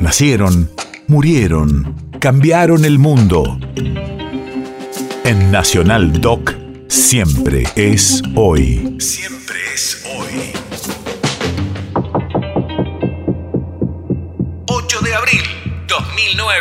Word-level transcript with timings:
Nacieron, 0.00 0.70
murieron, 1.08 1.94
cambiaron 2.20 2.86
el 2.86 2.98
mundo. 2.98 3.58
En 5.24 5.50
Nacional 5.52 6.22
Doc, 6.22 6.54
siempre 6.88 7.64
es 7.76 8.22
hoy. 8.34 8.96
Siempre 8.98 9.56
es 9.74 10.02
hoy. 10.06 10.52
8 14.68 15.00
de 15.02 15.14
abril, 15.14 15.42
2009. 15.86 16.56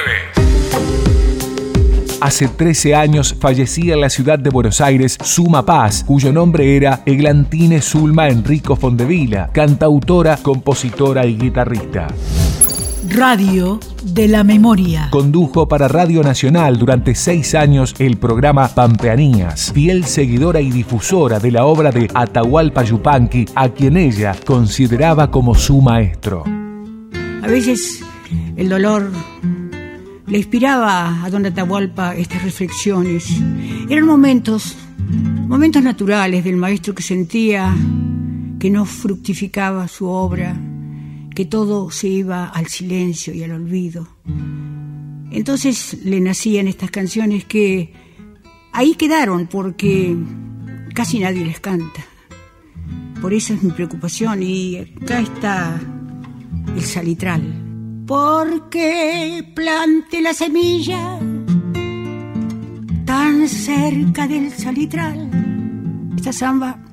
Hace 2.19 2.49
13 2.49 2.95
años 2.95 3.33
fallecía 3.39 3.93
en 3.93 4.01
la 4.01 4.09
ciudad 4.09 4.37
de 4.37 4.49
Buenos 4.49 4.81
Aires 4.81 5.17
Suma 5.23 5.65
Paz, 5.65 6.03
cuyo 6.05 6.33
nombre 6.33 6.75
era 6.75 7.03
Eglantine 7.05 7.81
Zulma 7.81 8.27
Enrico 8.27 8.75
Fondevila, 8.75 9.49
cantautora, 9.53 10.35
compositora 10.35 11.25
y 11.25 11.37
guitarrista. 11.37 12.07
Radio 13.07 13.79
de 14.03 14.27
la 14.27 14.43
Memoria. 14.43 15.07
Condujo 15.09 15.67
para 15.67 15.87
Radio 15.87 16.21
Nacional 16.21 16.77
durante 16.77 17.15
seis 17.15 17.55
años 17.55 17.95
el 17.97 18.17
programa 18.17 18.67
Pampeanías, 18.67 19.71
fiel 19.71 20.03
seguidora 20.03 20.59
y 20.59 20.69
difusora 20.69 21.39
de 21.39 21.51
la 21.51 21.65
obra 21.65 21.91
de 21.91 22.09
Atahualpa 22.13 22.83
Yupanqui, 22.83 23.45
a 23.55 23.69
quien 23.69 23.95
ella 23.95 24.35
consideraba 24.45 25.31
como 25.31 25.55
su 25.55 25.81
maestro. 25.81 26.43
A 27.41 27.47
veces 27.47 28.03
el 28.57 28.67
dolor 28.67 29.09
le 30.27 30.37
inspiraba 30.37 31.23
a 31.23 31.29
don 31.29 31.45
Atahualpa 31.45 32.15
estas 32.15 32.43
reflexiones. 32.43 33.29
Eran 33.89 34.05
momentos, 34.05 34.75
momentos 35.47 35.81
naturales 35.81 36.43
del 36.43 36.57
maestro 36.57 36.93
que 36.93 37.03
sentía 37.03 37.73
que 38.59 38.69
no 38.69 38.83
fructificaba 38.83 39.87
su 39.87 40.05
obra, 40.05 40.53
que 41.39 41.45
todo 41.45 41.89
se 41.89 42.09
iba 42.09 42.49
al 42.49 42.67
silencio 42.67 43.33
y 43.33 43.43
al 43.43 43.53
olvido. 43.53 44.09
Entonces 45.31 45.97
le 46.03 46.19
nacían 46.19 46.67
estas 46.67 46.91
canciones 46.91 47.45
que 47.45 47.93
ahí 48.73 48.95
quedaron 48.95 49.47
porque 49.47 50.17
casi 50.93 51.19
nadie 51.19 51.45
les 51.45 51.61
canta. 51.61 52.05
Por 53.21 53.33
eso 53.33 53.53
es 53.53 53.63
mi 53.63 53.71
preocupación 53.71 54.43
y 54.43 54.79
acá 54.79 55.21
está 55.21 55.79
el 56.75 56.81
salitral 56.81 58.03
porque 58.05 59.49
plante 59.55 60.21
la 60.21 60.33
semilla 60.33 61.19
tan 63.05 63.47
cerca 63.47 64.27
del 64.27 64.51
salitral. 64.51 66.11
Esta 66.17 66.33
samba 66.33 66.83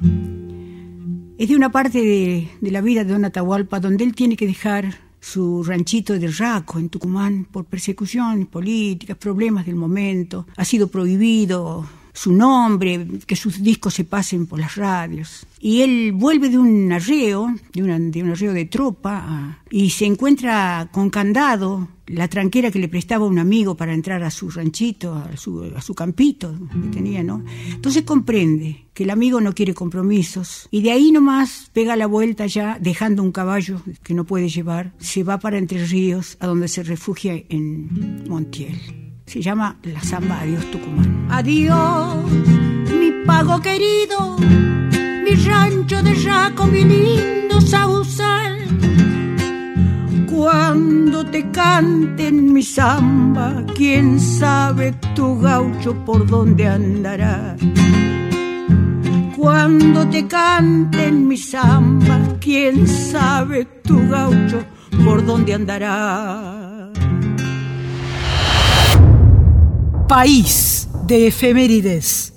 es 1.38 1.48
de 1.48 1.56
una 1.56 1.70
parte 1.70 2.00
de, 2.00 2.70
la 2.70 2.80
vida 2.80 3.04
de 3.04 3.12
Don 3.12 3.24
Atahualpa 3.24 3.80
donde 3.80 4.04
él 4.04 4.14
tiene 4.14 4.36
que 4.36 4.46
dejar 4.46 4.98
su 5.20 5.62
ranchito 5.64 6.18
de 6.18 6.28
Raco 6.28 6.78
en 6.78 6.88
Tucumán 6.88 7.46
por 7.50 7.64
persecuciones 7.64 8.46
políticas, 8.46 9.16
problemas 9.16 9.66
del 9.66 9.74
momento. 9.74 10.46
Ha 10.56 10.64
sido 10.64 10.88
prohibido 10.88 11.86
su 12.12 12.32
nombre, 12.32 13.06
que 13.26 13.36
sus 13.36 13.62
discos 13.62 13.92
se 13.92 14.04
pasen 14.04 14.46
por 14.46 14.58
las 14.58 14.76
radios. 14.76 15.46
Y 15.60 15.82
él 15.82 16.12
vuelve 16.12 16.48
de 16.48 16.58
un 16.58 16.90
arreo, 16.90 17.54
de, 17.72 17.82
de 17.82 18.22
un 18.22 18.30
arreo 18.30 18.52
de 18.54 18.64
tropa, 18.64 19.58
y 19.70 19.90
se 19.90 20.06
encuentra 20.06 20.88
con 20.92 21.10
candado 21.10 21.88
la 22.06 22.28
tranquera 22.28 22.70
que 22.70 22.78
le 22.78 22.88
prestaba 22.88 23.26
un 23.26 23.38
amigo 23.38 23.76
para 23.76 23.94
entrar 23.94 24.22
a 24.22 24.30
su 24.30 24.50
ranchito, 24.50 25.14
a 25.14 25.36
su, 25.36 25.72
a 25.76 25.80
su 25.80 25.94
campito 25.94 26.54
que 26.82 26.88
tenía, 26.88 27.22
¿no? 27.22 27.44
Entonces 27.70 28.02
comprende 28.04 28.86
que 28.94 29.04
el 29.04 29.10
amigo 29.10 29.40
no 29.40 29.52
quiere 29.52 29.74
compromisos 29.74 30.68
y 30.70 30.82
de 30.82 30.92
ahí 30.92 31.12
nomás 31.12 31.70
pega 31.72 31.96
la 31.96 32.06
vuelta 32.06 32.46
ya, 32.46 32.78
dejando 32.80 33.22
un 33.22 33.32
caballo 33.32 33.82
que 34.02 34.14
no 34.14 34.24
puede 34.24 34.48
llevar, 34.48 34.92
se 34.98 35.22
va 35.22 35.38
para 35.38 35.58
Entre 35.58 35.84
Ríos, 35.84 36.36
a 36.40 36.46
donde 36.46 36.68
se 36.68 36.82
refugia 36.82 37.42
en 37.48 38.24
Montiel 38.28 39.06
se 39.26 39.42
llama 39.42 39.76
La 39.82 40.00
Zamba 40.00 40.40
Adiós 40.40 40.70
Tucumán. 40.70 41.26
Adiós, 41.30 42.30
mi 42.98 43.10
pago 43.26 43.60
querido, 43.60 44.36
mi 44.38 45.34
rancho 45.44 46.02
de 46.02 46.14
Jaco, 46.14 46.66
mi 46.66 46.84
lindo 46.84 47.60
sausal. 47.60 48.25
Te 51.36 51.50
canten 51.50 52.50
mi 52.54 52.62
samba, 52.62 53.62
quién 53.74 54.18
sabe 54.18 54.92
tu 55.14 55.38
gaucho 55.38 55.94
por 56.06 56.26
dónde 56.26 56.66
andará. 56.66 57.54
Cuando 59.36 60.08
te 60.08 60.26
canten 60.26 61.28
mi 61.28 61.36
samba, 61.36 62.18
quién 62.40 62.88
sabe 62.88 63.66
tu 63.84 64.08
gaucho 64.08 64.64
por 65.04 65.26
dónde 65.26 65.52
andará. 65.52 66.90
País 70.08 70.88
de 71.06 71.26
efemérides. 71.26 72.35